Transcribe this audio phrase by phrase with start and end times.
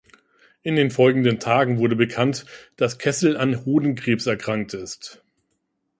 [0.63, 5.21] In den folgenden Tagen wurde bekannt, dass Kessel an Hodenkrebs erkrankt ist.